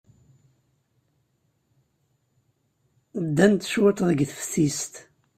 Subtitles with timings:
[3.25, 4.93] Ddant cwiṭ deg teftist.